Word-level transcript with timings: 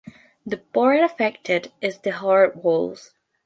The 0.47 0.57
part 0.57 1.03
affected 1.03 1.71
is 1.79 1.99
the 1.99 2.09
heart-walls. 2.09 3.13